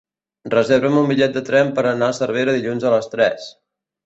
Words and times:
Reserva'm 0.53 0.97
un 1.01 1.09
bitllet 1.11 1.35
de 1.35 1.43
tren 1.51 1.69
per 1.75 1.83
anar 1.91 2.09
a 2.09 2.17
Cervera 2.21 2.57
dilluns 2.57 2.89
a 2.89 2.95
les 2.97 3.13
tres. 3.15 3.47